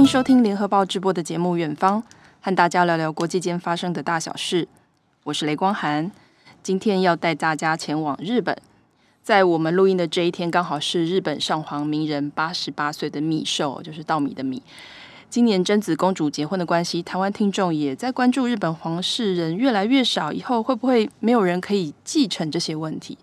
[0.00, 2.02] 欢迎收听联合报直播的节目《远方》，
[2.40, 4.66] 和大家聊聊国际间发生的大小事。
[5.24, 6.10] 我是雷光涵，
[6.62, 8.56] 今天要带大家前往日本。
[9.22, 14.62] 在我们录音的这一天，刚好是日本上皇名人八十八岁的密寿，就是稻米的米。
[15.28, 23.18] 今年贞子公主结婚的关系，台湾听众也在关注日本皇室人越来越少，以后会不会没有人可以继承这些问题？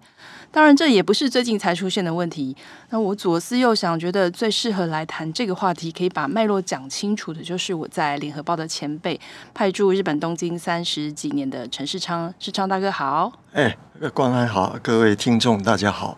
[0.52, 2.56] 当然，这也不是最近才出现的问题。
[2.90, 9.20] 那我左思右想，觉得最适合来谈这个话题，可以把脉络讲清楚的，就是我在联合报的前辈，
[9.54, 12.34] 派驻日本东京三十几年的陈世昌。
[12.40, 13.78] 世昌大哥好，哎，
[14.14, 16.18] 光安好，各位听众大家好。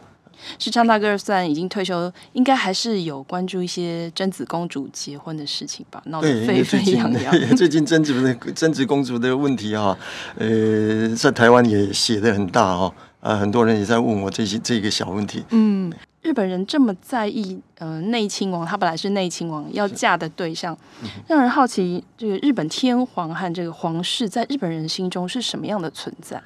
[0.58, 6.02] 世昌大哥虽然已经退休，应该还是有关注一些贞子公主结婚的事情吧？
[6.06, 7.36] 闹得沸沸扬扬。
[7.58, 9.98] 最近贞子的真子公主的问题哈，
[10.38, 12.94] 呃，在台湾也写的很大哈。
[13.22, 15.44] 呃，很多人也在问我这些这个小问题。
[15.50, 20.78] 嗯，日本人这么在意呃内亲王，他本来是内亲王要嫁的对象，
[21.28, 26.42] 让人好奇这个日本天皇和这个皇室在日本人心中是什么样的存在？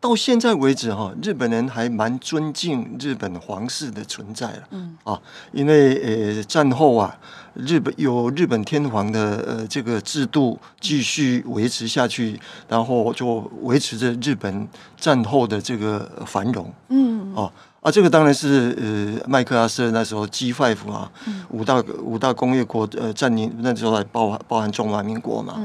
[0.00, 4.62] 到现在为止哈，日本人还蛮尊敬日本皇室的存在了。
[4.70, 5.18] 嗯啊，
[5.52, 7.18] 因为呃战后啊，
[7.54, 12.38] 日本有日本天皇的呃这个制度继续维持下去，
[12.68, 16.72] 然后就维持着日本战后的这个繁荣。
[16.88, 17.50] 嗯哦。
[17.80, 21.12] 啊，这个当然是呃，麦克阿瑟那时候 G5 啊，
[21.50, 25.60] 五大五大工业国呃占领那时候还包含包含中华民国嘛，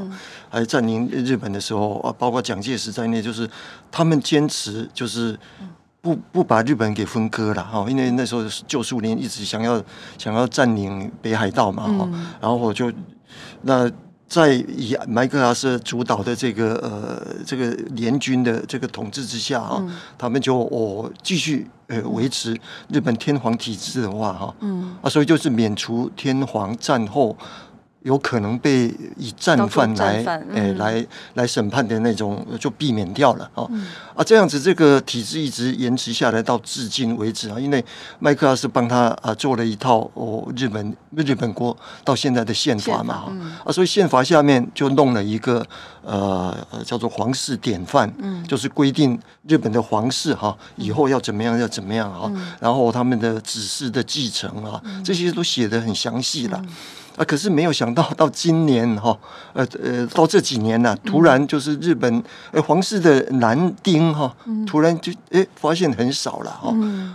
[0.50, 3.50] 还占领日本的时候啊，包括蒋介石在内，就是
[3.90, 5.40] 他们坚持就是
[6.02, 9.84] 不不把日本给分割了哈，因为那时候旧苏联一直想要
[10.18, 12.10] 想要占领北海道嘛哈，
[12.42, 12.92] 然后我就
[13.62, 13.90] 那。
[14.30, 22.56] 在以麦克阿瑟主导的这个呃这个联军的这个统治之下啊，嗯、他们就哦继续呃维持
[22.90, 27.36] 日本天皇体制的话哈，嗯啊，所以就是免除天皇战后。
[28.04, 30.24] 有可能被以战犯来
[30.54, 37.84] 诶、来来审判的那种就避免掉了啊、嗯、啊这样子这个体制一直延迟下来到至今为止啊，因为
[38.20, 45.66] 麦克阿瑟帮他啊做了一套哦日本日本国到现在的宪法嘛、嗯、啊，所以宪法下面就弄了一个
[46.02, 46.56] 呃
[46.86, 56.60] 叫做皇室典范，嗯，就是规定日本的皇室哈、啊、以后要怎么样要怎么样啊，嗯、然后他们的子嗣的继承啊，这些都写的很详细的。
[57.20, 57.26] 嗯啊！
[57.26, 59.18] 可是没有想到，到今年哈，
[59.54, 64.34] 呃呃，到这几年呢、啊，突然就是日本呃皇室的男丁哈，
[64.66, 66.74] 突然就哎发现很少了哈，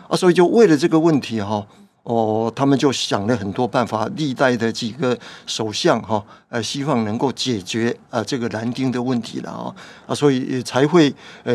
[0.09, 1.67] 啊，所以就为了这个问题哈。
[2.05, 9.75] 哦，他们就想了很多办法，历代的几个首相哈，呃，希望能够解决啊这个男丁的问题了啊
[10.07, 11.13] 啊，所以才会
[11.45, 11.55] 呃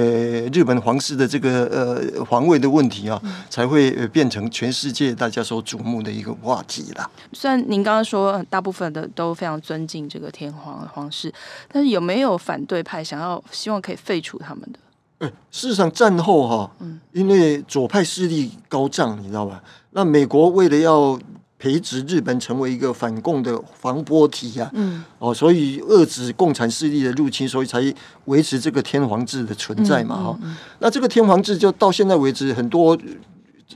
[0.52, 7.12] 日本皇室的这个呃皇位的问题啊，才会变成全世界大家所瞩目的一个话题了。
[7.32, 11.32] 虽然您刚刚说大部分的都非常尊敬这个天皇皇室，
[11.72, 14.80] 但是有没有反对派想要希望可以废除他们的？
[15.20, 16.72] 嗯，事实上战后哈，
[17.12, 19.62] 因为左派势力高涨，你知道吧？
[19.92, 21.20] 那美国为了要
[21.58, 27.94] 培植日本成为一个反共的防波堤呀，嗯，哦，所以遏制共产势力的入侵，所以才
[28.26, 30.40] 维持这个天皇制的存在嘛，哈。
[30.80, 32.98] 那这个天皇制就到现在为止，很多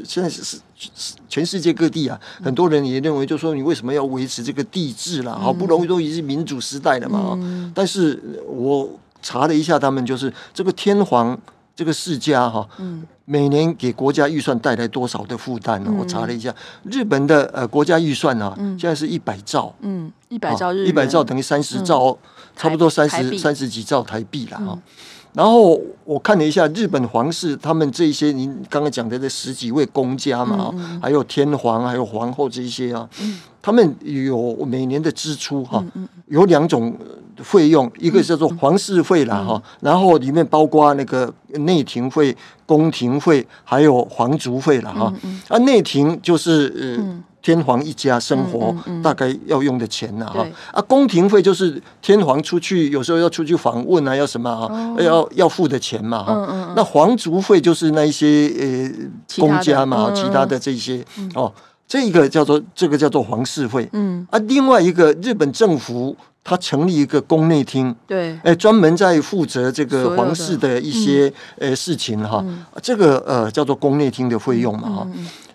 [0.05, 5.33] 现在是是全世界各地啊，很多人也认为，就说你为什么要维持这个帝制啦？
[5.33, 7.37] 好不容易都已经是民主时代了嘛，
[7.75, 8.89] 但是我。
[9.23, 11.35] 查了一下，他们就是这个天皇
[11.75, 12.67] 这个世家哈，
[13.25, 15.91] 每年给国家预算带来多少的负担呢？
[15.97, 16.53] 我查了一下，
[16.83, 22.15] 日本的呃国家预算啊，现在是一百兆，嗯，一百兆日，一百兆等于三十兆，
[22.55, 24.77] 差不多三十三十几兆台币了哈。
[25.33, 33.09] 然后我看了一下日本皇室，他们这些您刚刚讲的这十几位公家嘛，还有天皇，还有皇后这些啊，
[33.63, 35.83] 他们有每年的支出哈，
[36.27, 36.95] 有两种。
[37.37, 42.33] 费用一个叫做皇室费啦哈，然后里面包括那个内廷费、
[42.63, 45.11] 宫廷费，还有皇族费了哈。
[45.47, 50.45] 啊，内廷就是呃天皇一家生活大概要用的钱呐哈。
[50.71, 56.73] 啊，宫廷费就是天皇出去有时候要出去访问啊，要什么啊，要要付的钱嘛哈。
[56.75, 61.51] 那皇族费就是那一些呃公家嘛，其他的这些哦，
[61.93, 63.87] 这个叫做这个叫做皇室费。
[63.93, 64.25] 嗯。
[64.31, 66.15] 啊，另外一个日本政府。
[66.45, 72.43] 他成立一个宫内厅，对，哎，专门在负责这个皇室的一些呃事情哈，
[72.81, 75.07] 这个呃叫做宫内厅的费用嘛哈，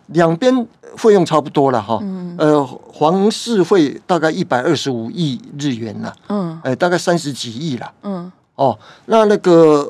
[0.06, 2.02] 两边费用差不多了哈，
[2.38, 9.86] 呃，皇室费大概一百二十五亿日元呐，嗯，哎，大概三十几亿了，嗯，哦，那那个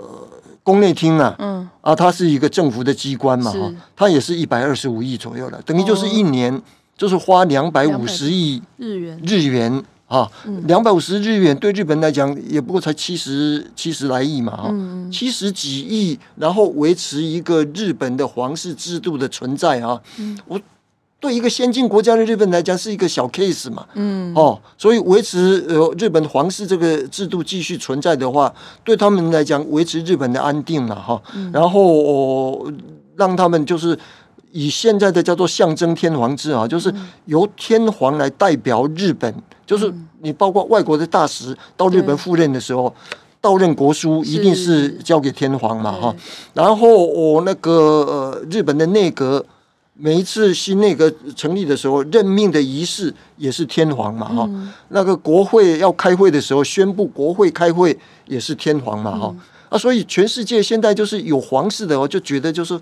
[0.69, 6.61] 宫内厅啊，嗯，啊，它是一个政府的机关嘛哈，它也是一百二十五亿左右了，等于就是一年
[6.95, 9.19] 就是花两百五十亿日元。
[9.25, 9.83] 日元。
[10.09, 10.27] 啊，
[10.65, 20.59] 两百五十日元对日本来讲也不过才七十七十来亿嘛，哈、嗯，七十几亿，然后维持一个日本的皇室制度的存在啊，嗯、我
[21.21, 28.53] 对一个先进国家的日本来讲是一个小 case 嘛，嗯，哦，所以维持呃日本皇室这个制度继续存在的话，
[28.85, 32.73] 对他们来讲维持日本的安定嘛，哈，嗯、然后、哦、
[33.17, 33.99] 让他们就是。
[34.51, 36.93] 以现在的叫做象征天皇制啊，就是
[37.27, 39.33] 由天皇来代表日本，
[39.67, 39.93] 就是
[40.23, 42.93] 你包括外国的大使到日本赴任的时候，
[43.43, 46.17] 到任国书一定是交给天皇嘛哈。
[46.55, 49.45] 然后我那个呃日本的内阁，
[49.99, 54.49] 每一次新内阁成立的时候，任命的仪式也是天皇嘛哈。
[54.89, 59.35] 那个国会要开会的时候，宣布国会开会也是天皇嘛哈。
[59.69, 62.81] 啊，所以全世界现在就是有皇室的，我就觉得就是。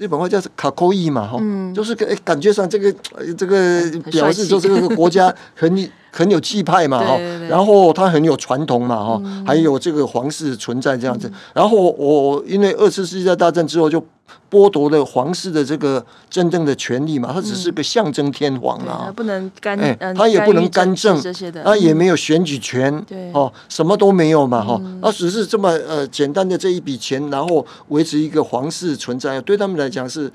[0.00, 2.92] 日本话叫卡扣伊嘛，哈、嗯，就是感感觉上这个
[3.36, 3.82] 这个
[4.12, 7.16] 表示就是这个国家 很很有气派嘛，哈，
[7.48, 14.04] 然后它很有传统嘛，哈、嗯，还有这个皇室存在这样子，嗯、然后我因为二次世界大战之后就。
[14.50, 17.30] 剥夺了皇室的这个真正的权利嘛？
[17.32, 19.78] 他只是个象征天皇啊，他不能干，
[20.14, 21.18] 他也不能干政，
[21.64, 22.92] 他也没有选举权，
[23.32, 30.30] 哦，什么都没有嘛，哈，他只是这么呃简单的这一笔钱，然后维持一个皇室存在，对他们来讲是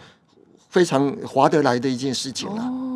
[0.70, 2.62] 非常划得来的一件事情了。
[2.62, 2.93] 哦，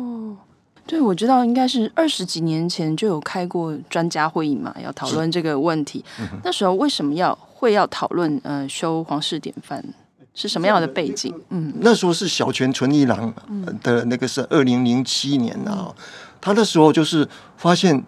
[0.88, 6.02] 对，我知道应该是二十几年前就有开过专家会议嘛，要讨论这个问题。
[6.42, 9.84] 那时候为什么要会要讨论呃修皇室典范？
[10.34, 11.34] 是什么样的背景？
[11.50, 13.34] 嗯，那时候是小泉纯一郎
[13.82, 15.92] 的那个是二零零七年啊，
[16.40, 18.02] 他那时候就是发现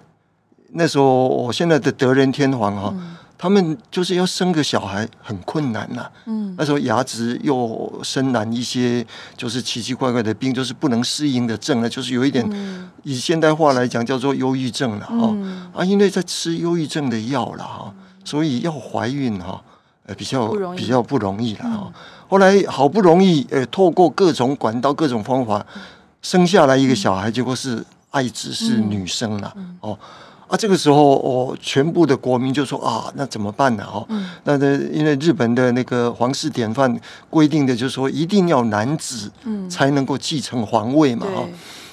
[0.72, 2.94] 那时候我现在的德仁天皇哈，
[3.42, 9.02] 他们就是要生个小孩很困难呐，嗯，那时候牙齿又生难一些
[9.34, 12.46] 就是奇奇怪怪的病，就是不能适应的症呢，就是有一点
[13.02, 15.34] 以现代话来讲叫做忧郁症了哈，
[15.72, 19.62] 啊，因为在吃忧郁症的药了哈，所以要怀孕哈。
[20.06, 21.92] 呃比较比较不容易了哈，嗯、
[22.26, 25.64] 后来好不容易呃，透过各种管道、各种方法
[26.20, 29.96] 生下来一个小孩，结果是艾滋是女生了、嗯、哦
[30.50, 33.84] 啊，这个时候哦，全部的国民就说啊，那怎么办呢？
[33.84, 36.94] 哦，嗯、那的因为日本的那个皇室典范
[37.30, 39.30] 规定的就是说，一定要男子
[39.68, 41.52] 才能够继承皇位嘛哈、嗯、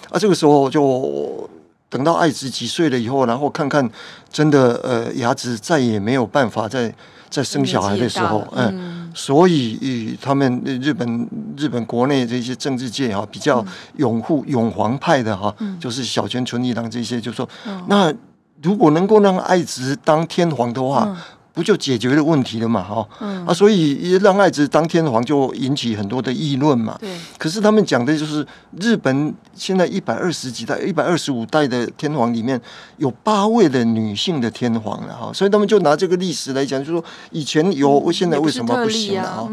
[0.09, 1.48] 啊，这个时候就
[1.88, 3.88] 等到爱子几岁了以后，然后看看
[4.31, 6.94] 真的呃，牙子再也没有办法再。
[7.30, 11.27] 再生小孩的时候，嗯，嗯，所以他们日本
[11.57, 13.63] 日本国内这些政治界啊，比较
[13.98, 18.13] 拥护永皇派的哈，嗯、就是小泉纯一郎这些，就说，嗯、那
[18.62, 21.06] 如果能够让爱子当天皇的话。
[21.07, 21.18] 嗯
[21.57, 22.83] 不就解决了问题了嘛？
[22.83, 26.95] 哈，嗯、啊，所以让爱子当天皇就引起很多的议论嘛。
[27.01, 27.09] 对。
[27.39, 28.45] 可是他们讲的就是
[28.80, 32.62] 日本现在一百二十几代、一百二十五代的天皇里面
[32.98, 39.50] 有八位的女性的天皇了哈，所以他们就拿这个历史来讲，就说以前有，嗯、现在为什么不行了啊？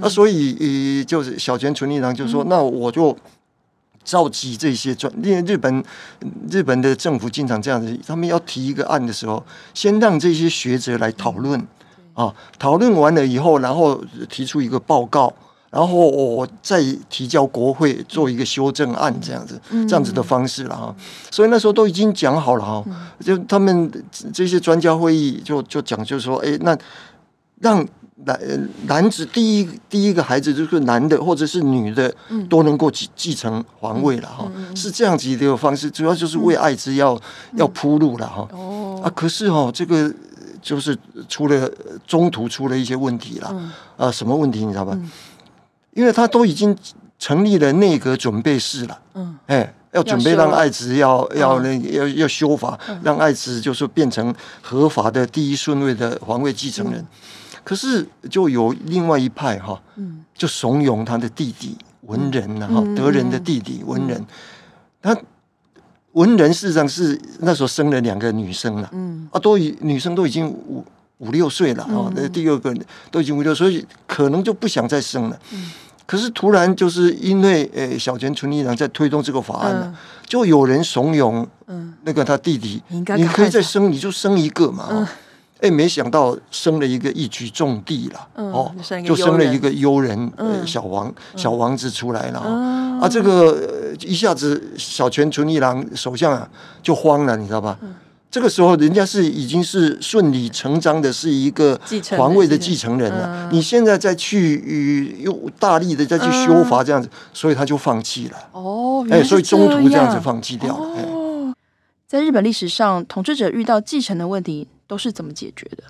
[0.00, 3.18] 啊，所以呃，就是小泉纯一郎就说，嗯、那我就。
[4.08, 5.84] 召集这些专，因为日本
[6.50, 9.44] 日本的政府经常这样子，他们要提一个案的时候，
[9.74, 11.62] 先让这些学者来讨论，
[12.14, 15.30] 啊，讨论完了以后，然后提出一个报告，
[15.68, 20.96] 然后我再提交国会做一个修正案，这样子，这样子的方式了哈。
[21.30, 22.82] 所以那时候都已经讲好了哈，
[23.20, 23.92] 就他们
[24.32, 26.74] 这些专家会议就就讲，就是说，哎，那
[27.60, 27.86] 让。
[28.24, 32.12] 男男子第一第一个孩子就是男的或者是女的
[32.50, 37.18] 都能够继继承皇位了哈，是这样子的一个方式，主要就是为爱子要
[37.54, 38.48] 要铺路了哈。
[38.52, 39.00] 哦。
[39.04, 40.12] 啊，可是哈，这个
[40.60, 40.98] 就是
[41.28, 41.70] 出了
[42.06, 43.54] 中途出了一些问题了
[43.96, 44.98] 啊，什么问题你知道吧？
[45.92, 46.76] 因为他都已经
[47.18, 57.06] 成立了内阁准备室了，嗯，哎，要准备让爱子要要那要要修法，让爱子就是变成合法的第一顺位的皇位继承人。
[57.68, 59.78] 可是就有另外一派哈，
[60.34, 64.24] 就怂恿他的弟弟文人呐哈，德仁的弟弟文人，
[65.02, 65.14] 他
[66.12, 68.90] 文人事实上是那时候生了两个女生了，
[69.30, 70.82] 啊，都已女生都已经五
[71.18, 72.74] 五六岁了哈，那第二个
[73.10, 75.38] 都已经五六岁，所以可能就不想再生了。
[76.06, 79.94] 可是突然就是因为诶小泉纯一郎在推动这个法案呢，
[80.26, 81.46] 就有人怂恿，
[82.04, 85.06] 那个他弟弟，你可以再生，你就生一个嘛。
[85.60, 88.72] 哎，没想到生了一个一举中的了，嗯、哦，
[89.04, 96.48] 就生了一个幽人，嗯、小王小王子出来了，嗯、啊，这个一下子小泉纯一郎首相啊
[96.82, 97.76] 就慌了，你知道吧？
[97.82, 97.94] 嗯、
[98.30, 101.80] 这个时候人家是已经是顺理成章的是一个
[102.16, 108.36] 皇位的继承人了，嗯、你现在再去又大力的再去修法这样子，嗯、所以他就放弃了。
[108.52, 110.84] 哦，哎，所以中途这样子放弃掉了。
[110.84, 111.54] 哦
[112.06, 115.84] 在日本历史上，统治者遇到继承的问题都是怎么解决的？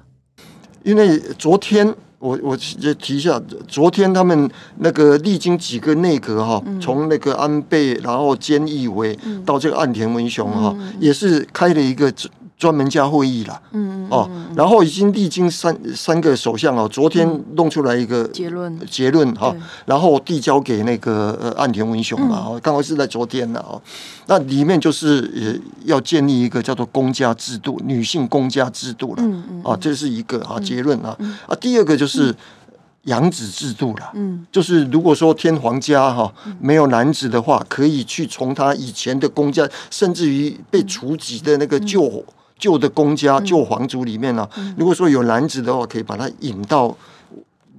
[0.83, 12.13] 因为昨天我我提一下，昨天他们那个历经几个内阁哈，从那个安倍，然后菅义伟到这个岸田文雄哈，也是开了一个。
[12.59, 17.25] 专门家会议了，嗯嗯哦，然后已经历经三三个首相哦，昨天
[17.55, 18.77] 弄出来一个结论。
[18.91, 19.55] 结论哈，
[19.87, 23.81] 然后递交给那个呃岸田文雄嘛，哦，刚好是在昨天了哦，
[24.27, 32.35] 那里面就是呃要建立一个叫做公家制度，女性公家制度了，嗯嗯，啊，这是一个啊结论啊，啊，第二个就是
[33.05, 42.25] 养子制度了，嗯，就是如果说天皇家哈没有男子的话，可以去从他以前的公家，甚至于被除籍的那个旧。
[42.59, 46.95] 旧的公家、旧皇族里面呢、如果说有男子的话，可以把他引到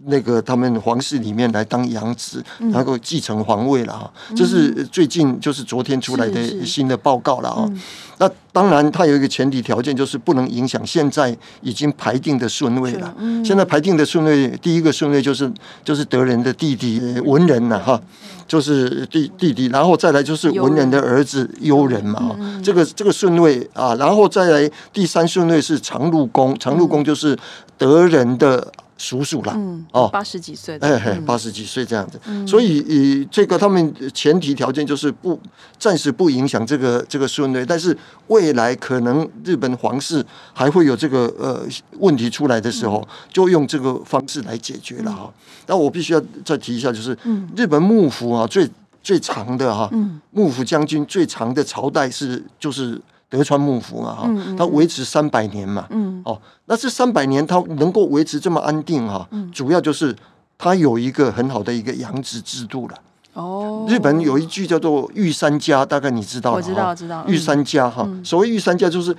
[0.06, 4.12] 那个他们皇室里面来当养子，然后继承皇位了啊。
[4.30, 7.70] 嗯、这是最近就是昨天出来的新的报告了啊。
[8.18, 13.14] 那当然，它有一个前提条件，就是不能影响现在已经排定的顺位了。
[13.18, 15.52] 嗯、现在排定的顺位，第一个顺位就是
[15.84, 18.02] 就是德仁的弟弟文仁了哈。
[18.46, 27.38] 就是弟弟弟，然后再来就是文人的儿子悠仁嘛，嗯、这个这个顺位啊，然后再来第三顺位是长禄宫，长禄宫就是
[27.78, 35.40] 德仁的叔叔啦，嗯、哦，八十几岁，哎嘿，八十几岁这样子，嗯、所以以这个他们前提条件就是不
[35.80, 41.66] 暂时不影响这个这个顺位，但是未来可能日本皇室还会有这个呃
[42.00, 45.24] 问题出来的时候，嗯、就用这个方式来解决了哈。
[45.26, 45.34] 嗯
[45.70, 47.16] 那我必须要再提一下，就是
[47.56, 48.68] 日本幕府啊，最
[49.04, 49.88] 最长的哈，
[50.32, 53.00] 幕府将军最长的朝代是就是
[53.30, 55.88] 德川幕府嘛哈，它维持三百年嘛，
[56.26, 60.16] 哦，那这三百年它能够维持这么安定哈，主要就是
[60.58, 62.96] 它有一个很好的一个养子制度了。
[63.34, 66.58] 哦，日本有一句叫做“御三家”，大概你知道吗？
[66.58, 67.24] 我知道，知道。
[67.28, 69.16] 御三家哈，所谓御三家就是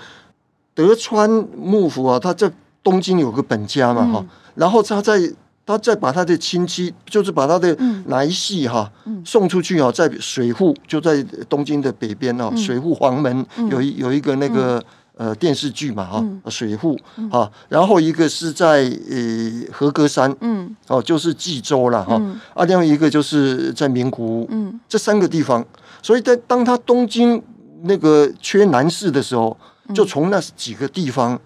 [0.75, 2.50] 德川幕府啊，他在
[2.83, 4.26] 东京有个本家嘛哈，
[4.57, 5.33] 然后他在。
[5.67, 7.76] 他再把他的亲戚，就是把他的
[8.07, 8.90] 来系哈
[9.25, 14.83] 送出去啊，在水户，就在东京的北边哦，水户黄门有一有一个那个
[15.17, 16.99] 呃电视剧嘛哈，水户
[17.31, 22.21] 啊，然后一个是在呃和歌山，嗯，哦，就是济州了哈，
[22.55, 25.64] 啊，另外一个就是在名古屋，嗯，这三个地方，
[26.02, 27.40] 所以在当他东京
[27.83, 29.57] 那个缺男士的时候，
[29.95, 31.38] 就从那几个地方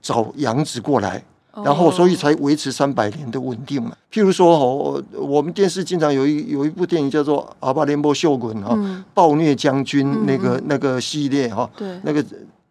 [0.00, 1.22] 找养子过来。
[1.64, 3.92] 然后，所以才维持三百年的稳定嘛。
[4.12, 8.76] 譬如说，哦，我们电视经常有一有一部电影叫做《阿巴连波秀滚》哈，
[9.14, 11.68] 暴虐将军那个那个系列哈，
[12.02, 12.24] 那个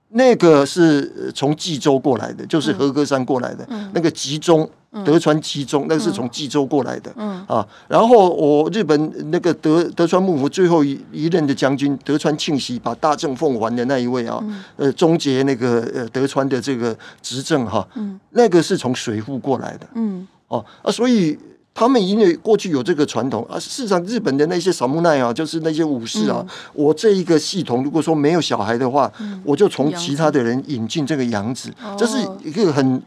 [0.10, 4.70] 那个是从冀州过来的，就是和歌山过来的，那个集中。
[5.04, 7.46] 德川吉宗，那个是从济州过来的，嗯。
[7.50, 21.38] 嗯、啊，然后我日本那个德德川幕府最后一一任的将军德川庆喜把大政奉还的那一位啊，嗯、呃，终结那个呃德川的这个执政哈，啊嗯、那个是从水户过来的，嗯，哦啊，所以
[21.74, 33.02] 他们因为过去有这个传统啊，事实上日本的那些萨姆奈啊，就是那些武士啊，嗯、我这一个系统如果说没有小孩的话，嗯、我就从其他的人引进这个养子，哦、这是一个很。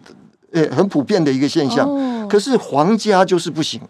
[0.52, 3.80] 呃，很普遍的一个现象，哦、可是皇家就是不行。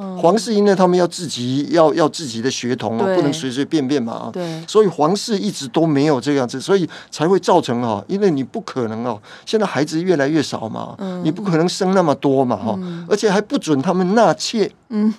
[0.00, 4.30] 嗯、皇室因为他们要自己要要自己的血统不能随随便便嘛啊。
[4.32, 4.64] 对。
[4.66, 14.70] 所以皇室一直都没有这样子，所以才会造成哈，因为你不可能哦，现在孩子越来越少嘛，嗯、你不可能生那么多嘛哈，嗯、而且还不准他们纳妾。
[14.90, 15.12] 嗯。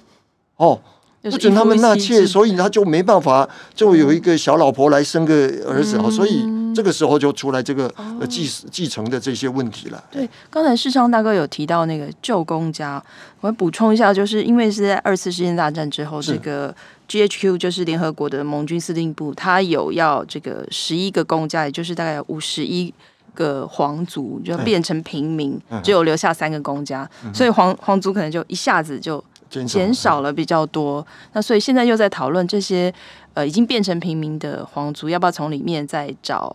[0.56, 0.80] 哦。
[1.22, 5.34] 不准他们纳妾，所以他就没办法，就有一个小老婆来生个
[5.68, 6.46] 儿子，嗯、所以
[6.76, 7.92] 这个时候就出来这个
[8.30, 10.04] 继继承的这些问题了。
[10.12, 13.04] 对，刚才世昌大哥有提到那个旧公家，
[13.42, 16.74] 我要补充一下，就是因为是在二次世界大战之后，这个
[17.08, 22.94] GHQ 就是联合国的盟军司令部，他有要这个十一个公家，也就是大概五十一
[23.34, 29.24] 个皇族，就变成平民，哎、只有留下三个公家，嗯、所以皇皇族可能就一下子就。
[29.66, 32.94] 减少了比较多，那所以现在又在讨论这些
[33.40, 36.54] 呃已经变成平民的皇族，要不要从里面再找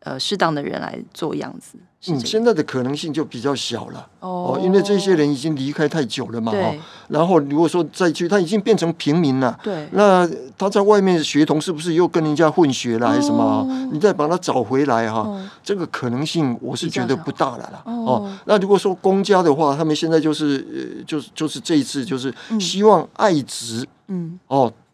[0.00, 1.78] 呃适当的人来做样子？
[2.08, 6.80] 嗯，现在的可能性就比较小了哦，因为这些人已经离开太久了嘛，哈对。
[7.08, 9.88] 然后如果说再去，他已经变成平民了，对。
[9.92, 10.28] 那
[10.58, 13.42] 他在外面的血统是不是又跟人家混血了，还是什么？
[13.42, 17.82] 哦、你再把他找回来哈，哦、这个可能性我是觉得不大了啦。
[17.86, 18.38] 哦，哦。
[18.44, 24.85] 那如果说公家的话，他们现在就是呃，就是就是这一次就是希望爱子，嗯，哦，他。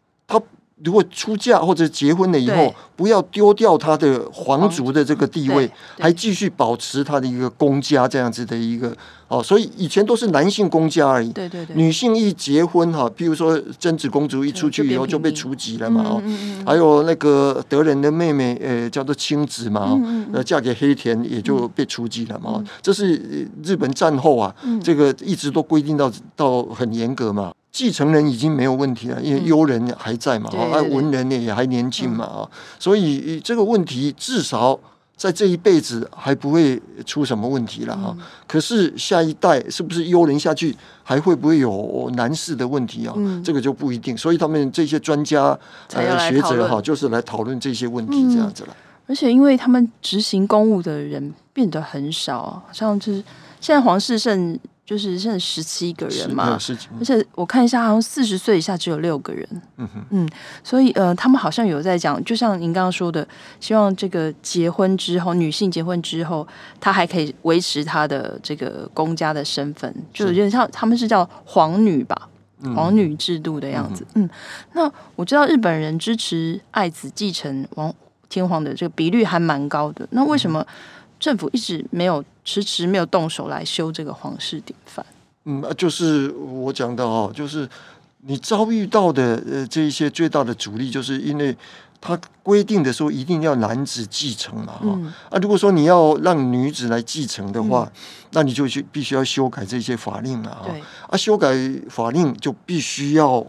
[0.84, 8.94] 如果出嫁或者结婚了以后，不要丢掉他的皇族的这个地位，还继续保持他的一个公家这样子的一个
[9.28, 11.30] 哦，所以以前都是男性公家而已。
[11.32, 16.22] 对对对，女性一结婚哈，譬如说贞子公主一出去以后就被除籍了嘛哦，
[16.66, 19.98] 还有那个德仁的妹妹呃叫做清子嘛，
[20.32, 27.52] 呃嫁给黑田也就被除籍了嘛，这是日本战后啊，这个一直都规定到到很严格嘛。
[27.72, 32.48] 继承人已经没有问题了，因为优人还在嘛，啊、嗯，文人呢也还年轻嘛，啊、嗯，
[32.78, 34.78] 所以这个问题至少
[35.16, 38.14] 在这一辈子还不会出什么问题了啊。
[38.18, 43.14] 嗯、可是下一代是不是优人下去，还会不会有男士的问题啊？
[43.16, 44.14] 嗯、这个就不一定。
[44.16, 45.58] 所以他们这些专家
[45.94, 48.76] 呃学者哈，就是来讨论这些问题这样子了、嗯。
[49.08, 53.24] 而且因为他们执行公务的人变得很少，好像就是
[53.62, 54.60] 现在皇室剩。
[54.84, 56.58] 就是剩十七个人嘛，
[56.98, 59.48] 而且我看一下，好像四十岁以下只有六个人。
[59.76, 60.28] 嗯哼，嗯，
[60.64, 63.26] 所以呃，他们好像有在讲，就像您刚刚说的，
[63.60, 66.46] 希望这个结婚之后，女性结婚之后，
[66.80, 72.28] 她还可以维持她的这个公家的身份，就有点像他们是叫皇女吧，
[72.74, 74.04] 皇女制度的样子。
[74.14, 74.28] 嗯，
[74.72, 77.94] 那我知道日本人支持爱子继承王
[78.28, 80.66] 天皇的这个比率还蛮高的，那为什么？
[81.22, 85.06] 政府一直没有迟迟没有动手来修这个皇室典范。
[85.44, 87.68] 嗯，就是我讲的哦，就是
[88.22, 91.56] 你遭遇到的呃这一些最大的阻力，就是因为
[92.00, 98.00] 他规定的说一定要男子继承嘛哈、嗯、啊，如果说你要让女子来继承的话，嗯、
[98.32, 100.66] 那你就去必须要修改这些法令了哈。
[100.66, 101.54] 对啊，修改
[101.88, 103.44] 法令就必须要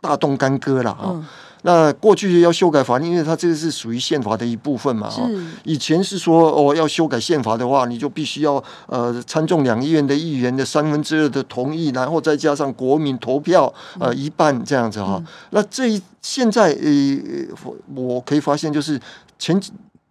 [0.00, 1.12] 大动干戈了哈。
[1.14, 1.24] 嗯
[1.62, 5.10] 那过去要修改法律，因为它这个是属于宪法的一部分嘛。
[5.10, 5.20] 是
[5.64, 15.16] 以前是说哦，要修改宪法的话，你就必须要呃参众两议院的议员的三分之二的同意，然后再加上国民投票呃一半这样子哈。
[15.18, 19.00] 嗯、那这一现在呃，我可以发现就是
[19.38, 19.60] 前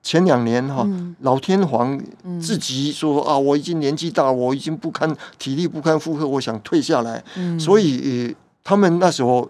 [0.03, 1.97] 前两年哈，嗯、老天皇
[2.41, 7.23] 自己说啊，我已经年纪大，我已经不堪体力不堪负荷，我想退下来。
[7.35, 9.49] 嗯、所以、呃、他们那时候。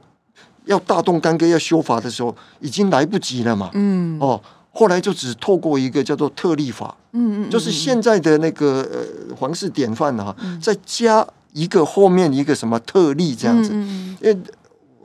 [0.67, 3.71] 要大动干戈要修法的时候，已经来不及了嘛。
[3.73, 4.39] 嗯，哦，
[4.71, 6.95] 后来就只透过一个叫做特例法。
[7.13, 13.71] 嗯嗯，就是现在的那个呃皇室典范哈，再加一个后面一个什么特例这样子。
[13.73, 14.37] 因为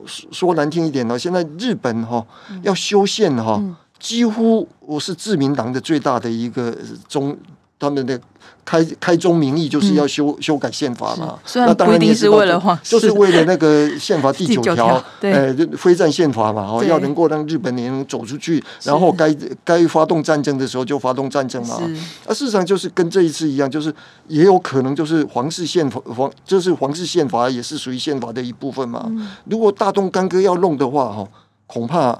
[0.05, 2.23] 说难听一点呢，现在日本哈
[2.61, 3.59] 要修宪哈，
[3.99, 7.35] 几乎我是自民党的最大的一个中
[7.79, 8.19] 他们的。
[8.65, 21.77] 开开宗明义就是要修、嗯、修改宪法嘛，那当然也是为了就是为了那个宪法第九 条，呃，非战宪法嘛，哦，要能够让日本人走出去，然后该该发动战争的时候就发动战争嘛。
[21.77, 21.83] 是
[22.29, 23.93] 啊，事实上就是跟这一次一样，就是
[24.27, 29.03] 也有可能就是皇室宪法，皇就是皇室宪法也是属于宪法的一部分嘛。
[29.09, 31.27] 嗯、如果大动干戈要弄的话，哈，
[31.67, 32.17] 恐怕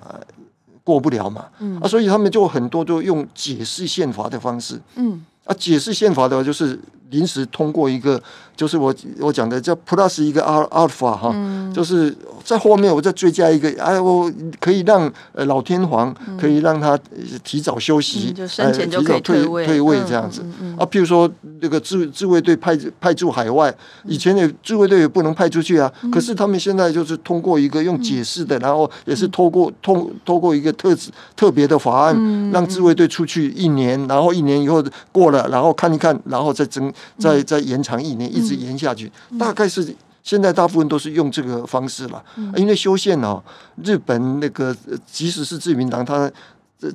[0.83, 1.45] 过不了嘛。
[1.59, 4.81] 嗯、啊，所以他们就很多都用解释宪法的方式。
[4.95, 5.25] 嗯。
[5.45, 6.79] 啊，解释宪法的话，就是
[7.13, 8.21] 临时通过一个，
[8.57, 11.33] 就是我我讲的叫 plus 一个阿阿尔法哈，
[11.73, 16.99] 就是在后面我再追加一个，哎，我可以让呃老天皇可以让他
[17.43, 19.93] 提早休息，呃提早退退位。
[20.07, 20.41] 这样子。
[20.77, 21.29] 啊，譬如说
[21.61, 23.73] 那个自自卫队派派驻海外，
[24.05, 30.97] 以前的自卫队也不能派出去啊，可是他们现在就是通过一个用解释的，然后也是透过通透过一个特
[31.35, 35.43] 特别的法案，让自卫队出去一年，然后一年以后过了。
[35.53, 39.11] 然后看一看，然后再增，再再延长一年，一直延下去。
[39.39, 42.23] 大概是现在大部分都是用这个方式了。
[42.55, 43.41] 因为修宪哦，
[43.83, 46.31] 日本那个即使是自民党，他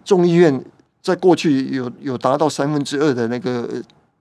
[0.05, 0.65] 众议院
[1.03, 3.69] 在过去有有达到三分之二的那个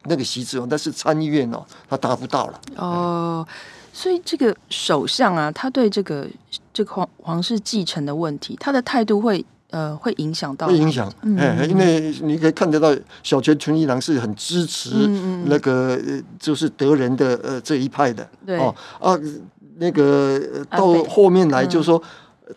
[0.04, 2.62] 那个席次哦，但是参议院哦，他达不到了。
[2.76, 3.48] 哦，
[3.92, 6.28] 所以这个首相啊，他对这个
[6.74, 9.46] 这个皇皇室继承的问题，他的态度会。
[9.70, 14.92] 呃，会影响到，会影响，哎，因为你可以看得到，小泉纯一郎是很支持
[15.48, 16.00] 那个
[16.40, 18.58] 就是德仁的呃这一派的，对。
[18.58, 19.20] 哦啊，
[19.80, 22.02] 那个到后面来就是说，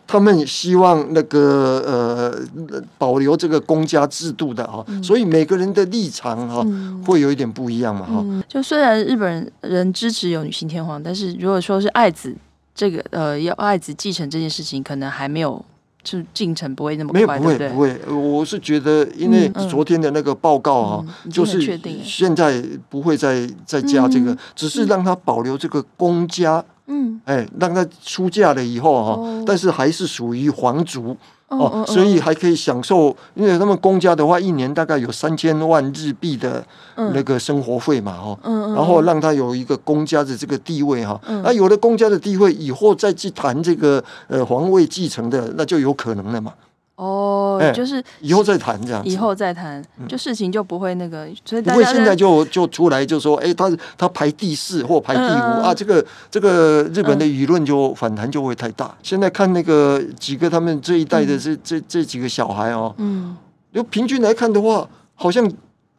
[0.07, 6.65] 他们希望那个呃保留这个公家制度的啊，所以每个人的立场哈
[7.05, 8.25] 会有一点不一样嘛哈。
[8.47, 12.33] 就虽然日本人支持有女性天皇，但是如果说是爱子
[12.73, 15.63] 这个呃要爱子继承这件事情，可能还没有。
[16.03, 17.69] 就进程不会那么快，没有不会对？
[17.69, 17.99] 不会。
[18.09, 31.15] 我是觉得，因为昨天的那个报告啊，嗯嗯、就是现在不会再再加这个，嗯、只是让他保留这个公家，嗯，哎，让他出嫁了以后哈，哦、但是还是属于皇族。
[31.51, 36.63] 哦，所以还可以享受，因为他们公家的话，一年大概有三千万日币的
[36.95, 46.53] 那个生活费嘛，哦，然后让他有一个公家的这个地位哈，那有了公家的地位以后，再去谈这个呃皇位继承的，那就有可能了嘛。
[47.01, 58.95] 哦，就是以后再谈这样，以后再谈，就事情就不会那个，所以不会现在就就出来就说，哎，他他排第四或排第五啊，这个这个日本的舆论就反弹就会太大。
[59.01, 63.35] 现在看那个几个他们这一代的这这这几个小孩哦，嗯，
[63.73, 65.51] 就平均来看的话，好像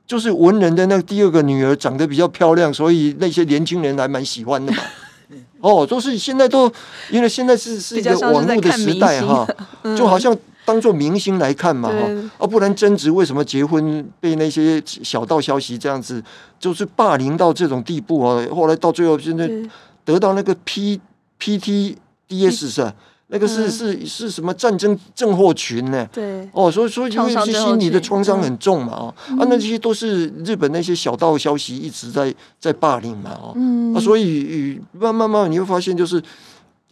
[0.07, 4.79] 就是文人的那个第二个女儿长得比较漂亮，所以那些年轻人还蛮喜欢的嘛。
[5.59, 6.71] 哦，都是现在都
[7.11, 9.45] 因为现在是是一个网络的时代哈，
[9.99, 10.33] 就好像。
[10.65, 11.97] 当做明星来看嘛，哈，
[12.39, 16.23] 啊，不然争执为什么结婚被那些小道消息这样子，
[16.59, 18.41] 就是霸凌到这种地步啊？
[18.55, 19.51] 后来到最后现在
[20.05, 21.01] 得到那个 P
[21.37, 21.99] P T
[22.29, 22.95] D S 是吧？
[23.27, 26.07] 那个是是是什么战争症候群呢？
[26.13, 33.57] 对，哦，所以所以因为是心理的创伤很重嘛，啊，啊，那这些都是日本那些小道消息一直在在霸凌嘛，哦，
[33.97, 36.23] 啊，所以慢慢慢慢你会发现就是。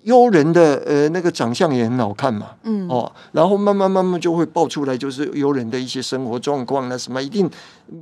[0.05, 2.89] 优人的呃那个长相也很好看嘛，嗯。
[2.89, 7.49] 哦，然后慢慢慢慢就会爆出来，就是幽人的一些生活状况那什么，一定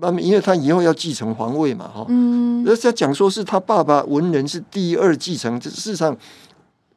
[0.00, 6.16] 慢慢，因为他以后要继承皇位嘛，哈，嗯，而且讲说是他爸爸文人是第二继承，这事实上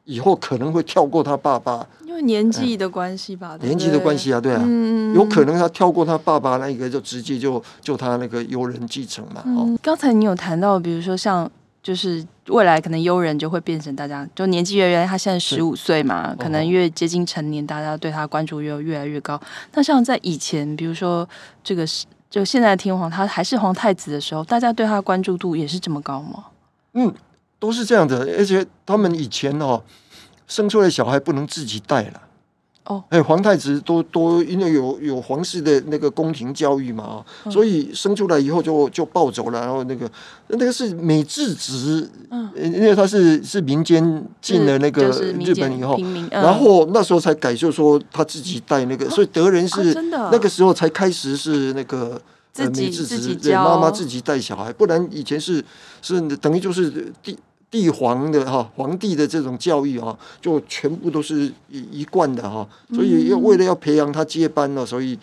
[0.05, 11.49] 以后可能会跳过他爸爸，因为年纪的关系吧，年纪的关系啊，对啊，嗯、有可能他跳过他爸爸那个，就直接就就他那个幽人继承嘛，哦、嗯，刚才你有谈到，比如说像。
[11.83, 19.39] 就是未来可能优人就会变成大家就年纪越越，他现在十五岁嘛，可能越接近成年，大家对他关注越越来越高。
[19.73, 21.27] 那像在以前，比如说
[21.63, 26.45] 这个是就现在的天皇，他还是皇太子的时候，大家对他的关注度也是这么高吗？
[26.93, 27.13] 嗯，
[27.59, 29.81] 都是这样的，而且他们以前哦，
[30.47, 32.21] 生出来小孩不能自己带了。
[32.85, 40.09] 哦，哎，皇太子都都因为有有皇室的那个宫廷教育嘛，嗯、所以生出来以后就就抱走了，然后那个
[40.47, 45.03] 那个是美智子，嗯，因为他是是民间进了那个
[45.39, 49.93] 日本以后，嗯、然后那时候才改，就说他自己带那个，所以德仁是
[50.31, 52.19] 那个时候才开始是那个
[52.55, 55.63] 呃美智子妈妈自己带小孩，不然以前是
[56.01, 57.37] 是等于就是第。
[57.71, 65.17] 帝皇的哈，皇帝的这种教育啊，就全部都是一一贯的哈，所以要为了要培养他接班呢，所以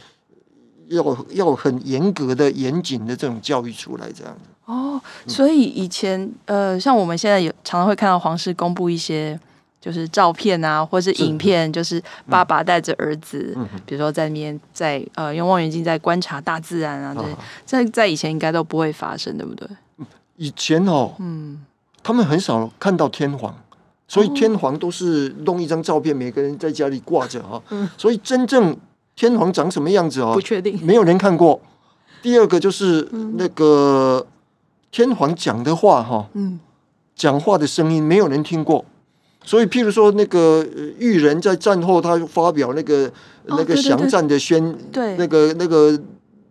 [0.87, 4.49] 要要很严格的、严谨的这种教育出来这样子。
[4.65, 9.39] 哦，所以以前呃，像我们现在有常常会看到皇室公布一些
[9.79, 17.15] 就是照片啊，或是影片，是就是爸爸带着儿子，嗯、比如说在面在呃用望远镜在观察大自然啊，
[17.67, 19.69] 这，在在以前应该都不会发生，对不对？
[20.37, 21.65] 以前哦，嗯。
[22.03, 23.55] 他们很少看到天皇，
[24.07, 27.61] 所以天皇都是弄一张照片，每个人在家里挂着啊。
[27.97, 28.77] 所以真正
[29.15, 30.33] 天皇长什么样子啊？
[30.33, 31.61] 不确定，没有人看过。
[32.23, 34.27] 第二个就是那个
[34.91, 36.59] 天皇讲的话哈，嗯，
[37.15, 38.85] 讲话的声音没有人听过。
[39.45, 40.67] 所以，譬如说那个
[40.99, 43.11] 裕仁在战后，他发表那个
[43.45, 46.01] 那个降战的宣，对，那个那个。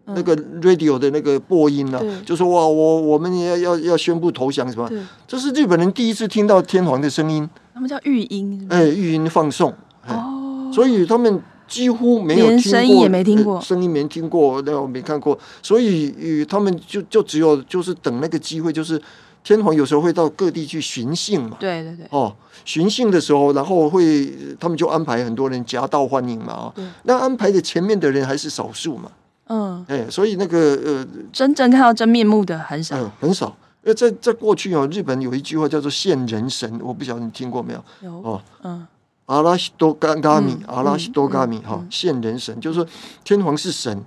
[0.07, 4.87] 那个 radio 的那个播音呢、啊，就说哇，我我们也要要宣布投降什么？
[4.87, 7.47] 对这是日本人第一次听到天皇的声音。
[7.73, 9.73] 他们叫玉音，哎，玉音放送。
[10.07, 15.37] 哦，所以他们几乎没有听过，声音也没听过，声音没听过，那我没看过。
[15.61, 18.99] 所以与他们就就只有就是等那个机会，就是
[19.43, 21.57] 天皇有时候会到各地去巡幸嘛。
[21.59, 22.07] 对对对。
[22.09, 26.53] 哦，巡幸的时候，然后会他们就安排很多人夹道欢迎嘛。
[26.53, 29.11] 啊对，那安排的前面的人还是少数嘛。
[29.49, 33.55] 嗯，哎，所以那个呃，真正看到真面目的很少，嗯，很少。
[33.83, 37.83] 因为在在过去哦，日本有一句话叫做“现人神”，我不晓得你听过没有？
[38.01, 38.85] 有哦，嗯，
[39.27, 42.85] 阿拉西多嘎嘎米，阿拉西多嘎米，哈，现人神就是说
[43.23, 44.03] 天皇是神，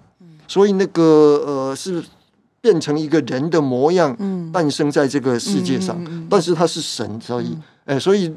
[0.47, 1.03] 所以那个
[1.47, 2.05] 呃是
[2.61, 4.53] 变成一个人的模样，嗯。
[4.53, 5.99] 诞生在这个世界上，
[6.29, 8.35] 但是他是神，所以哎，所以。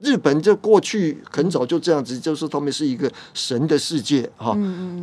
[0.00, 4.56] 日本这过去很早就这样子，就是他们是一个神的世界哈。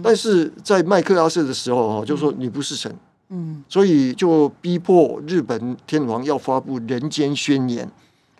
[0.03, 2.93] 但是在麦克阿瑟的时候哈，就说你不是神，
[3.29, 7.87] 嗯，所以就逼迫日本天皇要发布人间宣言，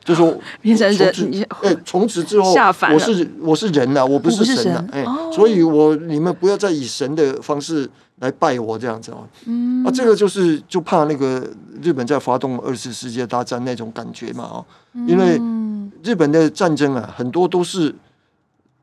[0.04, 2.52] 就说变成人，哎，从此之后
[2.92, 7.88] 我是我是人呐，我不是神呐，哎，所以我你们不要再以神的方式
[8.20, 11.48] 来拜我这样子啊，嗯，啊，这个就是就怕那个
[11.84, 14.66] 日本在发动二次世界大战那种感觉嘛啊，
[15.08, 15.40] 因为。
[16.04, 17.94] 日本的战争啊，很多都是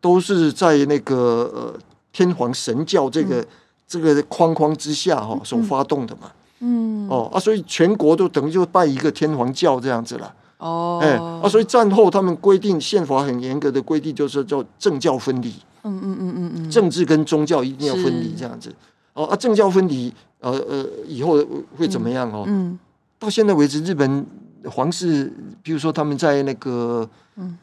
[0.01, 1.75] 都是在那个呃
[2.13, 3.47] 天皇神教这个、嗯、
[3.87, 6.31] 这个框框之下哈、哦、所发动的嘛。
[6.61, 7.09] 嗯。
[7.09, 10.35] 哦啊，所以全国都等于就拜一个天皇教这样子了。
[10.59, 11.01] 哦。
[11.03, 15.53] 哎啊，所以战后他们规定宪法很严格的规定，就是叫政教分离。
[15.83, 18.75] 嗯嗯嗯嗯嗯，政治跟宗教一定要分离这样子。
[19.13, 21.39] 哦啊，政教分离，呃呃，以后
[21.77, 22.45] 会怎么样哦？
[22.47, 22.79] 嗯，
[23.19, 24.27] 到现在为止，日本
[24.71, 27.09] 皇室，比如说他们在那个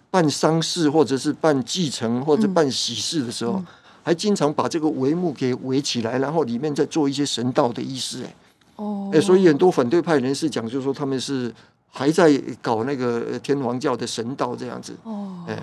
[0.09, 3.61] 办丧事或者是办继承或者办喜事的时候，
[4.03, 8.23] 还经常把这个帷幕给围起来，然后里面再做一些神道的仪式。
[8.23, 8.35] 哎，
[8.77, 11.53] 哦，哎，所以很多反对派人士讲，就是说他们是
[11.89, 14.93] 还在搞那个天皇教的神道这样子。
[15.03, 15.57] 哦，哎，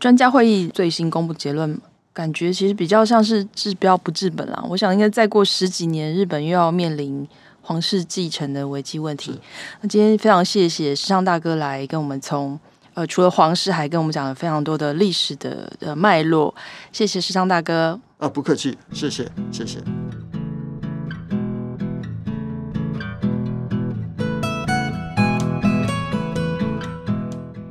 [0.00, 1.80] 专家会议最新公布结论。
[2.14, 4.62] 感觉其实比较像是治标不治本啦。
[4.68, 7.26] 我想应该再过十几年，日本又要面临
[7.62, 9.40] 皇室继承的危机问题。
[9.80, 12.58] 那今天非常谢谢时尚大哥来跟我们从
[12.94, 16.54] 呃除了皇室，还跟我们讲了非常多的历史的呃脉络。
[16.92, 19.78] 谢谢时尚大哥啊，不客气，谢谢谢谢。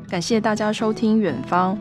[0.09, 1.77] 感谢大家收听远方。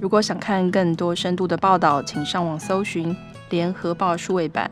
[0.00, 3.14] 如果想看更多深度的报道，请上网搜寻
[3.50, 4.70] 《联合报数位版》。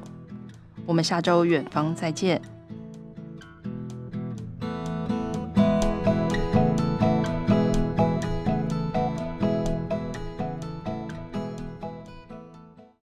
[0.87, 2.41] 我们下周远方再见。